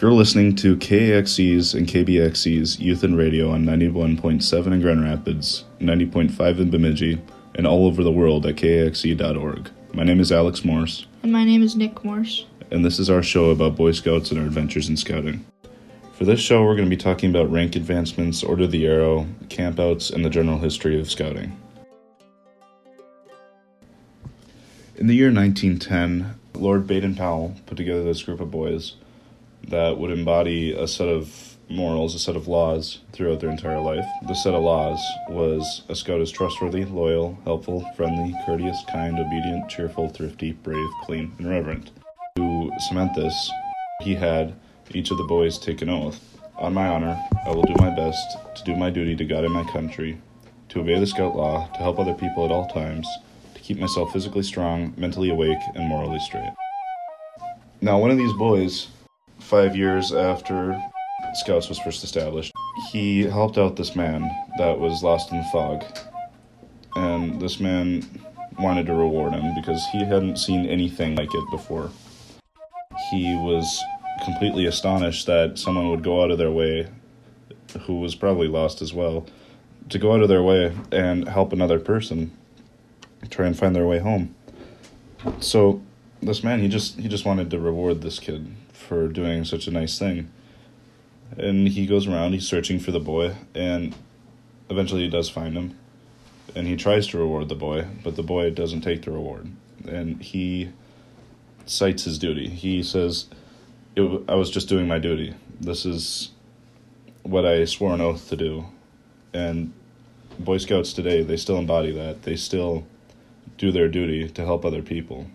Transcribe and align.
You're 0.00 0.12
listening 0.12 0.54
to 0.56 0.76
KAXE's 0.76 1.72
and 1.74 1.86
KBXE's 1.86 2.78
Youth 2.78 3.02
and 3.02 3.16
Radio 3.16 3.50
on 3.50 3.64
91.7 3.64 4.66
in 4.72 4.80
Grand 4.82 5.02
Rapids, 5.02 5.64
90.5 5.80 6.58
in 6.58 6.70
Bemidji, 6.70 7.20
and 7.54 7.66
all 7.66 7.86
over 7.86 8.02
the 8.02 8.12
world 8.12 8.44
at 8.44 8.56
KAXE.org. 8.56 9.70
My 9.94 10.04
name 10.04 10.20
is 10.20 10.30
Alex 10.30 10.64
Morse, 10.64 11.06
And 11.22 11.32
my 11.32 11.44
name 11.44 11.62
is 11.62 11.76
Nick 11.76 12.04
Morse. 12.04 12.44
and 12.70 12.84
this 12.84 12.98
is 12.98 13.08
our 13.08 13.22
show 13.22 13.50
about 13.50 13.76
Boy 13.76 13.92
Scouts 13.92 14.30
and 14.30 14.38
our 14.38 14.46
adventures 14.46 14.88
in 14.90 14.96
scouting. 14.98 15.46
For 16.12 16.24
this 16.24 16.40
show, 16.40 16.62
we're 16.64 16.76
going 16.76 16.88
to 16.88 16.94
be 16.96 17.00
talking 17.02 17.30
about 17.30 17.50
rank 17.50 17.74
advancements, 17.76 18.42
Order 18.42 18.64
of 18.64 18.70
the 18.72 18.86
Arrow, 18.86 19.26
campouts, 19.48 20.12
and 20.12 20.24
the 20.24 20.30
general 20.30 20.58
history 20.58 21.00
of 21.00 21.10
scouting. 21.10 21.56
In 24.96 25.06
the 25.06 25.14
year 25.14 25.32
1910, 25.32 26.34
Lord 26.54 26.86
Baden 26.86 27.14
Powell 27.14 27.54
put 27.66 27.76
together 27.76 28.02
this 28.02 28.22
group 28.22 28.40
of 28.40 28.50
boys 28.50 28.94
that 29.68 29.98
would 29.98 30.10
embody 30.10 30.72
a 30.72 30.86
set 30.86 31.08
of 31.08 31.56
morals, 31.68 32.14
a 32.14 32.18
set 32.18 32.36
of 32.36 32.46
laws 32.46 33.00
throughout 33.12 33.40
their 33.40 33.50
entire 33.50 33.80
life. 33.80 34.04
The 34.26 34.34
set 34.34 34.54
of 34.54 34.62
laws 34.62 35.00
was 35.28 35.82
a 35.88 35.96
scout 35.96 36.20
is 36.20 36.30
trustworthy, 36.30 36.84
loyal, 36.84 37.38
helpful, 37.44 37.84
friendly, 37.96 38.34
courteous, 38.44 38.78
kind, 38.88 39.18
obedient, 39.18 39.68
cheerful, 39.68 40.08
thrifty, 40.08 40.52
brave, 40.52 40.88
clean, 41.02 41.32
and 41.38 41.48
reverent. 41.48 41.90
To 42.36 42.70
cement 42.88 43.14
this, 43.14 43.50
he 44.02 44.14
had 44.14 44.54
each 44.92 45.10
of 45.10 45.18
the 45.18 45.24
boys 45.24 45.58
take 45.58 45.82
an 45.82 45.88
oath. 45.88 46.20
On 46.56 46.72
my 46.72 46.86
honor, 46.86 47.20
I 47.44 47.50
will 47.50 47.64
do 47.64 47.74
my 47.78 47.90
best 47.90 48.38
to 48.54 48.64
do 48.64 48.76
my 48.76 48.90
duty 48.90 49.16
to 49.16 49.24
God 49.24 49.44
and 49.44 49.52
my 49.52 49.64
country, 49.64 50.18
to 50.68 50.80
obey 50.80 50.98
the 50.98 51.06
scout 51.06 51.36
law, 51.36 51.66
to 51.68 51.78
help 51.78 51.98
other 51.98 52.14
people 52.14 52.44
at 52.44 52.52
all 52.52 52.68
times, 52.68 53.08
to 53.54 53.60
keep 53.60 53.78
myself 53.78 54.12
physically 54.12 54.42
strong, 54.42 54.94
mentally 54.96 55.30
awake, 55.30 55.58
and 55.74 55.86
morally 55.86 56.20
straight. 56.20 56.52
Now, 57.80 57.98
one 57.98 58.10
of 58.10 58.16
these 58.16 58.32
boys, 58.34 58.88
five 59.46 59.76
years 59.76 60.12
after 60.12 60.76
Scouts 61.34 61.68
was 61.68 61.78
first 61.78 62.02
established, 62.02 62.52
he 62.90 63.22
helped 63.22 63.58
out 63.58 63.76
this 63.76 63.94
man 63.94 64.28
that 64.58 64.78
was 64.78 65.04
lost 65.04 65.30
in 65.30 65.38
the 65.38 65.44
fog. 65.44 65.84
And 66.96 67.40
this 67.40 67.60
man 67.60 68.04
wanted 68.58 68.86
to 68.86 68.94
reward 68.94 69.34
him 69.34 69.54
because 69.54 69.86
he 69.92 70.00
hadn't 70.00 70.38
seen 70.38 70.66
anything 70.66 71.14
like 71.14 71.32
it 71.32 71.50
before. 71.50 71.90
He 73.10 73.34
was 73.36 73.80
completely 74.24 74.66
astonished 74.66 75.26
that 75.26 75.58
someone 75.58 75.90
would 75.90 76.02
go 76.02 76.22
out 76.22 76.32
of 76.32 76.38
their 76.38 76.50
way, 76.50 76.88
who 77.82 78.00
was 78.00 78.16
probably 78.16 78.48
lost 78.48 78.82
as 78.82 78.92
well, 78.92 79.26
to 79.90 79.98
go 79.98 80.12
out 80.12 80.22
of 80.22 80.28
their 80.28 80.42
way 80.42 80.76
and 80.90 81.28
help 81.28 81.52
another 81.52 81.78
person 81.78 82.36
try 83.30 83.46
and 83.46 83.56
find 83.56 83.76
their 83.76 83.86
way 83.86 84.00
home. 84.00 84.34
So 85.38 85.82
this 86.22 86.42
man 86.42 86.60
he 86.60 86.68
just 86.68 86.98
he 86.98 87.08
just 87.08 87.24
wanted 87.24 87.50
to 87.50 87.58
reward 87.58 88.00
this 88.00 88.18
kid 88.18 88.48
for 88.76 89.08
doing 89.08 89.44
such 89.44 89.66
a 89.66 89.70
nice 89.70 89.98
thing. 89.98 90.30
And 91.36 91.68
he 91.68 91.86
goes 91.86 92.06
around, 92.06 92.32
he's 92.32 92.46
searching 92.46 92.78
for 92.78 92.92
the 92.92 93.00
boy, 93.00 93.34
and 93.54 93.94
eventually 94.70 95.02
he 95.02 95.10
does 95.10 95.28
find 95.28 95.56
him. 95.56 95.78
And 96.54 96.66
he 96.66 96.76
tries 96.76 97.08
to 97.08 97.18
reward 97.18 97.48
the 97.48 97.54
boy, 97.54 97.86
but 98.04 98.16
the 98.16 98.22
boy 98.22 98.50
doesn't 98.50 98.82
take 98.82 99.02
the 99.02 99.10
reward. 99.10 99.50
And 99.86 100.22
he 100.22 100.70
cites 101.66 102.04
his 102.04 102.18
duty. 102.18 102.48
He 102.48 102.82
says, 102.82 103.26
I 103.96 104.34
was 104.34 104.50
just 104.50 104.68
doing 104.68 104.86
my 104.86 104.98
duty. 104.98 105.34
This 105.60 105.84
is 105.84 106.30
what 107.22 107.44
I 107.44 107.64
swore 107.64 107.94
an 107.94 108.00
oath 108.00 108.28
to 108.28 108.36
do. 108.36 108.66
And 109.34 109.72
Boy 110.38 110.58
Scouts 110.58 110.92
today, 110.92 111.22
they 111.22 111.36
still 111.36 111.58
embody 111.58 111.92
that. 111.92 112.22
They 112.22 112.36
still 112.36 112.86
do 113.58 113.72
their 113.72 113.88
duty 113.88 114.28
to 114.28 114.44
help 114.44 114.64
other 114.64 114.82
people. 114.82 115.26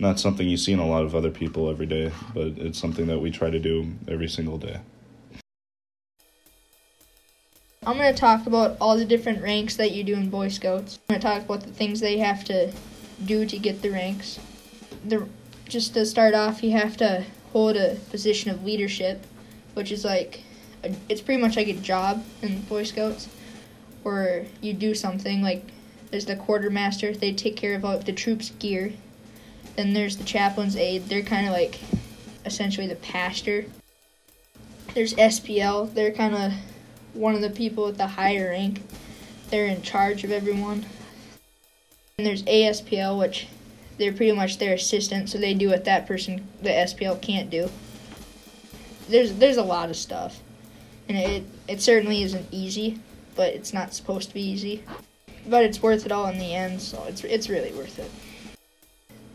Not 0.00 0.18
something 0.18 0.48
you 0.48 0.56
see 0.56 0.72
in 0.72 0.78
a 0.78 0.86
lot 0.86 1.04
of 1.04 1.14
other 1.14 1.30
people 1.30 1.68
every 1.68 1.84
day, 1.84 2.10
but 2.32 2.46
it's 2.56 2.78
something 2.78 3.06
that 3.08 3.18
we 3.18 3.30
try 3.30 3.50
to 3.50 3.58
do 3.58 3.92
every 4.08 4.28
single 4.28 4.56
day. 4.56 4.80
I'm 7.86 7.98
going 7.98 8.12
to 8.12 8.18
talk 8.18 8.46
about 8.46 8.78
all 8.80 8.96
the 8.96 9.04
different 9.04 9.42
ranks 9.42 9.76
that 9.76 9.92
you 9.92 10.02
do 10.02 10.14
in 10.14 10.30
Boy 10.30 10.48
Scouts. 10.48 10.98
I'm 11.10 11.14
going 11.14 11.20
to 11.20 11.26
talk 11.26 11.42
about 11.44 11.60
the 11.64 11.72
things 11.72 12.00
they 12.00 12.16
have 12.16 12.44
to 12.44 12.72
do 13.26 13.44
to 13.44 13.58
get 13.58 13.82
the 13.82 13.90
ranks. 13.90 14.38
The, 15.04 15.28
just 15.68 15.92
to 15.92 16.06
start 16.06 16.34
off, 16.34 16.62
you 16.62 16.72
have 16.72 16.96
to 16.96 17.26
hold 17.52 17.76
a 17.76 17.96
position 18.10 18.50
of 18.50 18.64
leadership, 18.64 19.26
which 19.74 19.92
is 19.92 20.02
like, 20.02 20.40
a, 20.82 20.94
it's 21.10 21.20
pretty 21.20 21.42
much 21.42 21.56
like 21.56 21.68
a 21.68 21.74
job 21.74 22.24
in 22.40 22.62
Boy 22.62 22.84
Scouts, 22.84 23.28
where 24.02 24.46
you 24.62 24.72
do 24.72 24.94
something 24.94 25.42
like 25.42 25.62
there's 26.10 26.24
the 26.24 26.36
quartermaster, 26.36 27.12
they 27.12 27.34
take 27.34 27.56
care 27.56 27.74
of 27.74 27.84
all 27.84 27.98
the 27.98 28.12
troops' 28.14 28.50
gear. 28.58 28.94
Then 29.76 29.92
there's 29.92 30.16
the 30.16 30.24
chaplain's 30.24 30.76
aide, 30.76 31.08
they're 31.08 31.22
kind 31.22 31.46
of 31.46 31.52
like 31.52 31.80
essentially 32.44 32.86
the 32.86 32.96
pastor. 32.96 33.66
There's 34.94 35.14
SPL, 35.14 35.94
they're 35.94 36.12
kind 36.12 36.34
of 36.34 36.52
one 37.14 37.34
of 37.34 37.40
the 37.40 37.50
people 37.50 37.84
with 37.84 37.96
the 37.96 38.06
higher 38.06 38.50
rank. 38.50 38.82
They're 39.50 39.66
in 39.66 39.82
charge 39.82 40.24
of 40.24 40.30
everyone. 40.30 40.86
And 42.18 42.26
there's 42.26 42.42
ASPL, 42.44 43.18
which 43.18 43.48
they're 43.98 44.12
pretty 44.12 44.32
much 44.32 44.58
their 44.58 44.74
assistant, 44.74 45.28
so 45.28 45.38
they 45.38 45.54
do 45.54 45.68
what 45.68 45.84
that 45.84 46.06
person, 46.06 46.46
the 46.62 46.70
SPL, 46.70 47.20
can't 47.20 47.50
do. 47.50 47.70
There's 49.08 49.34
there's 49.34 49.56
a 49.56 49.62
lot 49.62 49.90
of 49.90 49.96
stuff, 49.96 50.40
and 51.08 51.18
it 51.18 51.44
it 51.68 51.80
certainly 51.80 52.22
isn't 52.22 52.46
easy, 52.50 53.00
but 53.34 53.52
it's 53.54 53.72
not 53.72 53.92
supposed 53.92 54.28
to 54.28 54.34
be 54.34 54.42
easy. 54.42 54.84
But 55.46 55.64
it's 55.64 55.82
worth 55.82 56.06
it 56.06 56.12
all 56.12 56.26
in 56.26 56.38
the 56.38 56.54
end, 56.54 56.80
so 56.80 57.04
it's 57.08 57.24
it's 57.24 57.48
really 57.48 57.72
worth 57.72 57.98
it. 57.98 58.10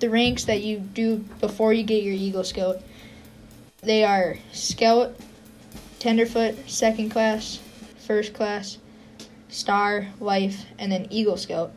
The 0.00 0.10
ranks 0.10 0.44
that 0.44 0.62
you 0.62 0.78
do 0.78 1.18
before 1.40 1.72
you 1.72 1.82
get 1.82 2.02
your 2.02 2.14
Eagle 2.14 2.44
Scout, 2.44 2.82
they 3.82 4.04
are 4.04 4.36
Scout, 4.52 5.14
Tenderfoot, 5.98 6.68
Second 6.68 7.10
Class, 7.10 7.60
First 8.06 8.34
Class, 8.34 8.78
Star, 9.48 10.08
Life, 10.20 10.66
and 10.78 10.90
then 10.90 11.06
Eagle 11.10 11.36
Scout. 11.36 11.72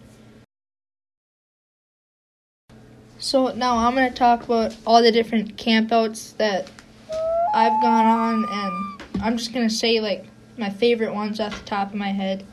So 3.20 3.54
now 3.54 3.78
I'm 3.78 3.96
going 3.96 4.10
to 4.10 4.16
talk 4.16 4.44
about 4.44 4.76
all 4.86 5.02
the 5.02 5.12
different 5.12 5.58
campouts 5.58 6.36
that 6.38 6.70
I've 7.54 7.82
gone 7.82 8.06
on, 8.06 8.46
and 8.50 9.24
I'm 9.24 9.38
just 9.38 9.54
going 9.54 9.68
to 9.68 9.74
say 9.74 10.00
like 10.00 10.26
my 10.58 10.70
favorite 10.70 11.14
ones 11.14 11.40
off 11.40 11.58
the 11.58 11.66
top 11.66 11.90
of 11.90 11.96
my 11.96 12.12
head. 12.12 12.46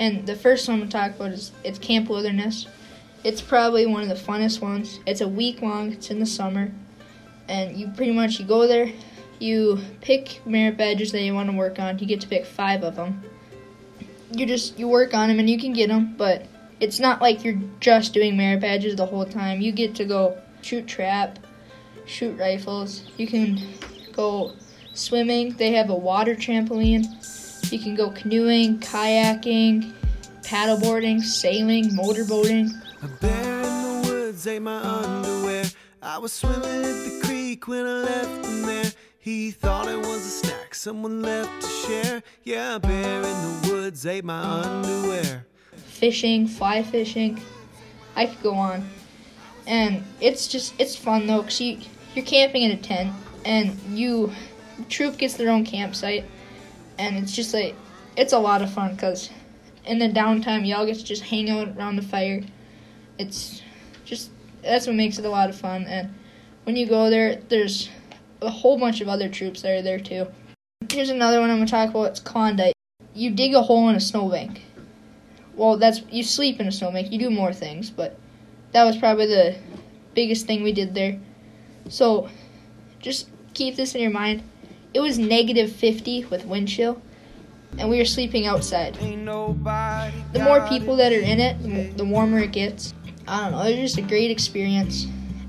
And 0.00 0.26
the 0.26 0.34
first 0.34 0.66
one 0.66 0.74
I'm 0.74 0.80
going 0.80 0.90
to 0.90 0.96
talk 0.96 1.16
about 1.16 1.32
is 1.32 1.52
it's 1.64 1.78
Camp 1.78 2.08
Wilderness. 2.08 2.66
It's 3.24 3.40
probably 3.40 3.86
one 3.86 4.02
of 4.02 4.08
the 4.08 4.14
funnest 4.14 4.60
ones. 4.60 4.98
It's 5.06 5.20
a 5.20 5.28
week 5.28 5.62
long. 5.62 5.92
It's 5.92 6.10
in 6.10 6.18
the 6.18 6.26
summer, 6.26 6.72
and 7.48 7.76
you 7.76 7.88
pretty 7.88 8.12
much 8.12 8.40
you 8.40 8.46
go 8.46 8.66
there, 8.66 8.90
you 9.38 9.78
pick 10.00 10.40
merit 10.46 10.76
badges 10.76 11.12
that 11.12 11.22
you 11.22 11.34
want 11.34 11.50
to 11.50 11.56
work 11.56 11.78
on. 11.78 11.98
You 11.98 12.06
get 12.06 12.20
to 12.22 12.28
pick 12.28 12.46
five 12.46 12.82
of 12.82 12.96
them. 12.96 13.22
You 14.32 14.46
just 14.46 14.78
you 14.78 14.88
work 14.88 15.14
on 15.14 15.28
them 15.28 15.38
and 15.38 15.48
you 15.48 15.58
can 15.58 15.72
get 15.72 15.88
them, 15.88 16.14
but 16.16 16.46
it's 16.80 16.98
not 16.98 17.20
like 17.20 17.44
you're 17.44 17.60
just 17.80 18.12
doing 18.12 18.36
merit 18.36 18.60
badges 18.60 18.96
the 18.96 19.06
whole 19.06 19.24
time. 19.24 19.60
You 19.60 19.72
get 19.72 19.94
to 19.96 20.04
go 20.04 20.36
shoot 20.62 20.86
trap, 20.86 21.38
shoot 22.06 22.36
rifles. 22.38 23.02
You 23.18 23.26
can 23.26 23.60
go 24.12 24.52
swimming. 24.94 25.52
They 25.56 25.72
have 25.72 25.90
a 25.90 25.94
water 25.94 26.34
trampoline. 26.34 27.04
You 27.70 27.78
can 27.78 27.94
go 27.94 28.10
canoeing, 28.10 28.80
kayaking, 28.80 29.92
paddleboarding, 30.42 31.20
sailing, 31.20 31.90
motorboating. 31.90 32.70
A 33.04 33.08
bear 33.08 33.58
in 33.62 33.62
the 33.62 34.08
woods 34.08 34.46
ate 34.46 34.62
my 34.62 34.80
underwear. 34.80 35.64
I 36.00 36.18
was 36.18 36.32
swimming 36.32 36.62
at 36.62 37.04
the 37.04 37.20
creek 37.24 37.66
when 37.66 37.84
I 37.84 38.02
left 38.02 38.46
him 38.46 38.62
there. 38.62 38.92
He 39.18 39.50
thought 39.50 39.88
it 39.88 39.98
was 39.98 40.24
a 40.24 40.30
snack 40.30 40.72
someone 40.72 41.20
left 41.20 41.62
to 41.62 41.68
share. 41.68 42.22
Yeah, 42.44 42.76
a 42.76 42.78
bear 42.78 43.16
in 43.16 43.22
the 43.22 43.68
woods 43.72 44.06
ate 44.06 44.24
my 44.24 44.40
underwear. 44.40 45.44
fishing, 45.74 46.46
fly 46.46 46.84
fishing. 46.84 47.40
I 48.14 48.26
could 48.26 48.40
go 48.40 48.54
on. 48.54 48.88
And 49.66 50.04
it's 50.20 50.46
just 50.46 50.72
it's 50.78 50.94
fun 50.94 51.26
though 51.26 51.42
cuz 51.42 51.60
you 51.60 51.78
you're 52.14 52.24
camping 52.24 52.62
in 52.62 52.70
a 52.70 52.76
tent 52.76 53.12
and 53.44 53.76
you 53.90 54.30
troop 54.88 55.18
gets 55.18 55.34
their 55.34 55.50
own 55.50 55.64
campsite 55.64 56.24
and 56.98 57.16
it's 57.16 57.32
just 57.32 57.52
like 57.52 57.74
it's 58.16 58.32
a 58.32 58.38
lot 58.38 58.62
of 58.62 58.72
fun 58.72 58.96
cuz 58.96 59.30
in 59.86 59.98
the 59.98 60.08
downtime 60.08 60.64
y'all 60.64 60.86
get 60.86 60.98
to 60.98 61.04
just 61.04 61.22
hang 61.22 61.50
out 61.50 61.76
around 61.76 61.96
the 61.96 62.02
fire. 62.02 62.42
It's 63.18 63.62
just 64.04 64.30
that's 64.62 64.86
what 64.86 64.96
makes 64.96 65.18
it 65.18 65.24
a 65.24 65.30
lot 65.30 65.48
of 65.48 65.56
fun 65.56 65.84
and 65.84 66.14
when 66.64 66.76
you 66.76 66.86
go 66.86 67.10
there 67.10 67.36
there's 67.48 67.88
a 68.40 68.50
whole 68.50 68.78
bunch 68.78 69.00
of 69.00 69.08
other 69.08 69.28
troops 69.28 69.62
that 69.62 69.72
are 69.72 69.82
there 69.82 70.00
too. 70.00 70.26
Here's 70.90 71.10
another 71.10 71.40
one 71.40 71.50
I'm 71.50 71.56
going 71.56 71.66
to 71.66 71.70
talk 71.70 71.90
about. 71.90 72.06
It's 72.10 72.20
Klondike. 72.20 72.74
You 73.14 73.30
dig 73.30 73.54
a 73.54 73.62
hole 73.62 73.88
in 73.88 73.96
a 73.96 74.00
snowbank 74.00 74.62
well, 75.54 75.76
that's 75.76 76.02
you 76.10 76.22
sleep 76.22 76.60
in 76.60 76.66
a 76.66 76.72
snowbank. 76.72 77.12
You 77.12 77.18
do 77.18 77.30
more 77.30 77.52
things, 77.52 77.90
but 77.90 78.18
that 78.72 78.84
was 78.84 78.96
probably 78.96 79.26
the 79.26 79.56
biggest 80.14 80.46
thing 80.46 80.62
we 80.62 80.72
did 80.72 80.94
there. 80.94 81.18
So, 81.88 82.28
just 83.00 83.28
keep 83.54 83.76
this 83.76 83.94
in 83.94 84.00
your 84.00 84.10
mind. 84.10 84.42
It 84.94 85.00
was 85.00 85.18
negative 85.18 85.72
50 85.72 86.26
with 86.26 86.44
wind 86.46 86.68
chill, 86.68 87.00
and 87.78 87.88
we 87.90 87.98
were 87.98 88.04
sleeping 88.04 88.46
outside. 88.46 88.94
The 90.32 90.42
more 90.42 90.66
people 90.68 90.96
that 90.96 91.12
are 91.12 91.20
in 91.20 91.40
it, 91.40 91.96
the 91.96 92.04
warmer 92.04 92.40
it 92.40 92.52
gets. 92.52 92.94
I 93.26 93.42
don't 93.42 93.52
know. 93.52 93.62
it 93.66 93.80
was 93.80 93.92
just 93.92 93.98
a 93.98 94.02
great 94.02 94.30
experience, 94.30 95.06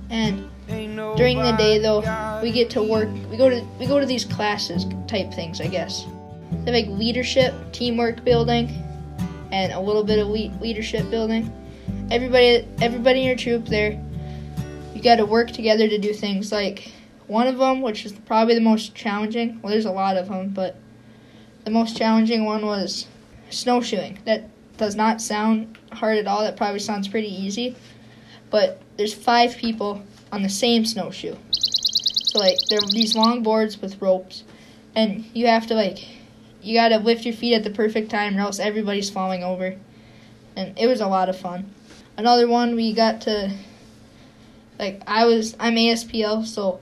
and 0.09 0.49
During 0.67 1.37
the 1.37 1.55
day 1.57 1.79
though, 1.79 1.99
we 2.41 2.51
get 2.51 2.69
to 2.71 2.83
work. 2.83 3.09
We 3.29 3.37
go 3.37 3.49
to 3.49 3.61
we 3.79 3.85
go 3.85 3.99
to 3.99 4.05
these 4.05 4.25
classes 4.25 4.85
type 5.07 5.33
things, 5.33 5.59
I 5.59 5.67
guess. 5.67 6.05
They 6.63 6.71
like 6.71 6.87
leadership, 6.87 7.53
teamwork 7.71 8.23
building, 8.23 8.69
and 9.51 9.73
a 9.73 9.79
little 9.79 10.03
bit 10.03 10.19
of 10.19 10.27
le- 10.27 10.53
leadership 10.61 11.09
building. 11.09 11.51
Everybody 12.11 12.67
everybody 12.81 13.21
in 13.21 13.27
your 13.27 13.35
troop 13.35 13.65
there, 13.65 14.01
you 14.93 15.01
got 15.01 15.17
to 15.17 15.25
work 15.25 15.51
together 15.51 15.87
to 15.87 15.97
do 15.97 16.13
things 16.13 16.51
like 16.51 16.91
one 17.27 17.47
of 17.47 17.57
them, 17.57 17.81
which 17.81 18.05
is 18.05 18.13
probably 18.13 18.55
the 18.55 18.61
most 18.61 18.95
challenging. 18.95 19.59
Well, 19.61 19.71
there's 19.71 19.85
a 19.85 19.91
lot 19.91 20.17
of 20.17 20.29
them, 20.29 20.49
but 20.49 20.75
the 21.65 21.71
most 21.71 21.97
challenging 21.97 22.45
one 22.45 22.65
was 22.65 23.07
snowshoeing. 23.49 24.19
That 24.25 24.49
does 24.83 24.95
not 24.97 25.21
sound 25.21 25.77
hard 25.93 26.17
at 26.17 26.27
all. 26.27 26.41
That 26.41 26.57
probably 26.57 26.79
sounds 26.79 27.07
pretty 27.07 27.33
easy. 27.33 27.77
But 28.49 28.81
there's 28.97 29.13
five 29.13 29.55
people 29.55 30.03
on 30.29 30.43
the 30.43 30.49
same 30.49 30.85
snowshoe. 30.85 31.35
So 31.51 32.39
like 32.39 32.57
there 32.69 32.79
are 32.79 32.91
these 32.91 33.15
long 33.15 33.43
boards 33.43 33.81
with 33.81 34.01
ropes 34.01 34.43
and 34.93 35.23
you 35.33 35.47
have 35.47 35.67
to 35.67 35.73
like 35.73 36.05
you 36.61 36.77
gotta 36.77 36.97
lift 36.97 37.23
your 37.23 37.33
feet 37.33 37.55
at 37.55 37.63
the 37.63 37.69
perfect 37.69 38.11
time 38.11 38.35
or 38.35 38.41
else 38.41 38.59
everybody's 38.59 39.09
falling 39.09 39.41
over. 39.41 39.77
And 40.57 40.77
it 40.77 40.87
was 40.87 40.99
a 40.99 41.07
lot 41.07 41.29
of 41.29 41.37
fun. 41.37 41.71
Another 42.17 42.49
one 42.49 42.75
we 42.75 42.93
got 42.93 43.21
to 43.21 43.55
like 44.77 45.01
I 45.07 45.25
was 45.25 45.55
I'm 45.61 45.75
ASPL 45.75 46.45
so 46.45 46.81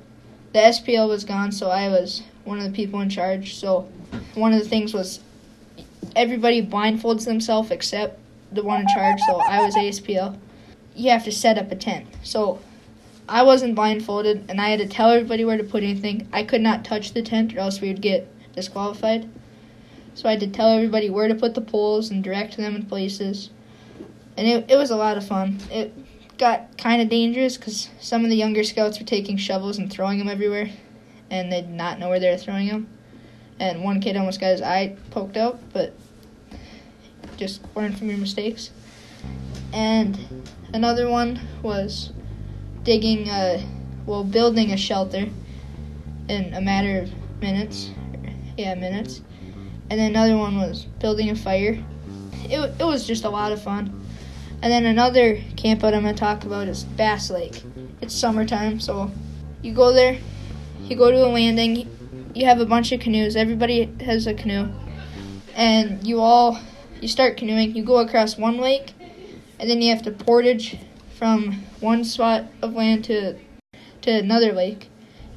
the 0.53 0.59
SPL 0.59 1.07
was 1.07 1.23
gone 1.23 1.51
so 1.51 1.69
I 1.69 1.87
was 1.89 2.23
one 2.45 2.57
of 2.57 2.63
the 2.63 2.71
people 2.71 2.99
in 3.01 3.11
charge. 3.11 3.53
So 3.53 3.87
one 4.33 4.53
of 4.53 4.59
the 4.59 4.67
things 4.67 4.91
was 4.91 5.19
everybody 6.15 6.65
blindfolds 6.65 7.25
themselves 7.25 7.71
except 7.71 8.19
the 8.51 8.63
one 8.63 8.81
in 8.81 8.87
charge. 8.87 9.19
So 9.27 9.39
I 9.39 9.63
was 9.63 9.75
ASPL. 9.75 10.37
You 10.95 11.11
have 11.11 11.23
to 11.25 11.31
set 11.31 11.57
up 11.57 11.71
a 11.71 11.75
tent. 11.75 12.07
So 12.23 12.59
I 13.29 13.43
wasn't 13.43 13.75
blindfolded, 13.75 14.45
and 14.49 14.59
I 14.59 14.69
had 14.69 14.79
to 14.79 14.87
tell 14.87 15.11
everybody 15.11 15.45
where 15.45 15.57
to 15.57 15.63
put 15.63 15.83
anything. 15.83 16.27
I 16.33 16.43
could 16.43 16.61
not 16.61 16.83
touch 16.83 17.13
the 17.13 17.21
tent, 17.21 17.55
or 17.55 17.59
else 17.59 17.79
we 17.79 17.87
would 17.87 18.01
get 18.01 18.27
disqualified. 18.53 19.29
So 20.15 20.27
I 20.27 20.31
had 20.31 20.41
to 20.41 20.47
tell 20.47 20.69
everybody 20.69 21.09
where 21.09 21.27
to 21.27 21.35
put 21.35 21.53
the 21.53 21.61
poles 21.61 22.09
and 22.09 22.23
direct 22.23 22.57
them 22.57 22.75
in 22.75 22.85
places. 22.85 23.49
And 24.35 24.47
it, 24.47 24.71
it 24.71 24.75
was 24.75 24.91
a 24.91 24.97
lot 24.97 25.17
of 25.17 25.25
fun. 25.25 25.59
It 25.71 25.93
got 26.37 26.77
kind 26.77 27.01
of 27.01 27.07
dangerous 27.07 27.55
because 27.55 27.89
some 28.01 28.25
of 28.25 28.29
the 28.29 28.35
younger 28.35 28.63
scouts 28.63 28.99
were 28.99 29.05
taking 29.05 29.37
shovels 29.37 29.77
and 29.77 29.91
throwing 29.91 30.19
them 30.19 30.27
everywhere, 30.27 30.69
and 31.29 31.51
they 31.51 31.61
did 31.61 31.69
not 31.69 31.99
know 31.99 32.09
where 32.09 32.19
they 32.19 32.29
were 32.29 32.37
throwing 32.37 32.67
them 32.67 32.89
and 33.61 33.83
one 33.83 34.01
kid 34.01 34.17
almost 34.17 34.39
got 34.39 34.47
his 34.47 34.61
eye 34.63 34.95
poked 35.11 35.37
out, 35.37 35.59
but 35.71 35.93
just 37.37 37.61
learn 37.75 37.95
from 37.95 38.09
your 38.09 38.17
mistakes. 38.17 38.71
And 39.71 40.17
another 40.73 41.07
one 41.07 41.39
was 41.61 42.11
digging, 42.83 43.29
a, 43.29 43.63
well, 44.07 44.23
building 44.23 44.71
a 44.71 44.77
shelter 44.77 45.27
in 46.27 46.53
a 46.55 46.59
matter 46.59 47.01
of 47.01 47.11
minutes. 47.39 47.91
Yeah, 48.57 48.73
minutes. 48.73 49.21
And 49.91 49.99
then 49.99 50.09
another 50.09 50.37
one 50.37 50.57
was 50.57 50.85
building 50.99 51.29
a 51.29 51.35
fire. 51.35 51.83
It, 52.45 52.59
it 52.79 52.83
was 52.83 53.05
just 53.05 53.25
a 53.25 53.29
lot 53.29 53.51
of 53.51 53.61
fun. 53.61 54.03
And 54.63 54.71
then 54.71 54.85
another 54.85 55.39
camp 55.55 55.83
out 55.83 55.93
I'm 55.93 56.01
going 56.01 56.15
to 56.15 56.19
talk 56.19 56.45
about 56.45 56.67
is 56.67 56.83
Bass 56.83 57.29
Lake. 57.29 57.63
It's 58.01 58.15
summertime, 58.15 58.79
so 58.79 59.11
you 59.61 59.75
go 59.75 59.93
there, 59.93 60.17
you 60.81 60.95
go 60.95 61.11
to 61.11 61.25
a 61.25 61.29
landing, 61.29 61.87
you 62.33 62.45
have 62.45 62.59
a 62.59 62.65
bunch 62.65 62.91
of 62.91 62.99
canoes. 62.99 63.35
Everybody 63.35 63.91
has 64.01 64.27
a 64.27 64.33
canoe, 64.33 64.69
and 65.55 66.05
you 66.05 66.19
all 66.19 66.59
you 66.99 67.07
start 67.07 67.37
canoeing. 67.37 67.75
You 67.75 67.83
go 67.83 67.99
across 67.99 68.37
one 68.37 68.57
lake, 68.57 68.93
and 69.59 69.69
then 69.69 69.81
you 69.81 69.93
have 69.93 70.03
to 70.03 70.11
portage 70.11 70.77
from 71.17 71.63
one 71.79 72.03
spot 72.03 72.45
of 72.61 72.73
land 72.73 73.03
to 73.05 73.37
to 74.01 74.11
another 74.11 74.51
lake, 74.53 74.89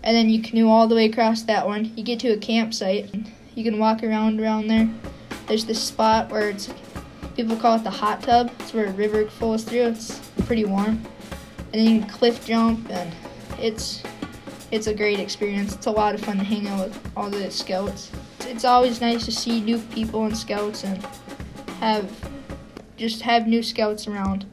and 0.02 0.17
then 0.17 0.29
you 0.29 0.43
canoe 0.43 0.69
all 0.69 0.88
the 0.88 0.94
way 0.94 1.06
across 1.06 1.43
that 1.43 1.67
one. 1.67 1.93
You 1.96 2.05
get 2.05 2.20
to 2.20 2.29
a 2.29 2.37
campsite. 2.37 3.14
You 3.55 3.64
can 3.64 3.79
walk 3.79 4.02
around 4.02 4.41
around 4.41 4.69
there. 4.69 4.88
There's 5.46 5.67
this 5.67 5.82
spot 5.82 6.31
where 6.31 6.50
it's 6.50 6.73
people 7.37 7.56
call 7.56 7.76
it 7.76 7.85
the 7.85 7.91
hot 7.91 8.23
tub. 8.23 8.50
It's 8.61 8.73
where 8.73 8.87
a 8.87 8.93
river 8.93 9.26
flows 9.26 9.64
through. 9.64 9.88
It's 9.88 10.19
pretty 10.46 10.64
warm, 10.64 11.02
and 11.73 11.75
then 11.75 11.87
you 11.87 12.00
can 12.00 12.08
cliff 12.08 12.44
jump, 12.46 12.91
and 12.91 13.12
it's 13.58 14.02
it's 14.74 14.88
a 14.88 14.94
great 14.94 15.20
experience. 15.20 15.72
It's 15.72 15.86
a 15.86 15.90
lot 15.92 16.16
of 16.16 16.20
fun 16.20 16.36
to 16.38 16.42
hang 16.42 16.66
out 16.66 16.88
with 16.88 17.10
all 17.16 17.30
the 17.30 17.48
scouts. 17.48 18.10
It's 18.40 18.64
always 18.64 19.00
nice 19.00 19.24
to 19.24 19.30
see 19.30 19.60
new 19.60 19.78
people 19.78 20.24
and 20.24 20.36
scouts 20.36 20.82
and 20.82 21.00
have 21.78 22.10
just 22.96 23.22
have 23.22 23.46
new 23.46 23.62
scouts 23.62 24.08
around. 24.08 24.46